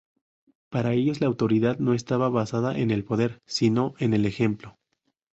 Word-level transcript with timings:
Para 0.71 0.93
ellos 0.93 1.21
la 1.21 1.27
autoridad 1.27 1.77
no 1.77 1.93
estaba 1.93 2.27
basada 2.27 2.75
en 2.75 2.89
el 2.89 3.03
poder, 3.03 3.39
sino 3.45 3.93
en 3.99 4.15
el 4.15 4.25
ejemplo. 4.25 4.79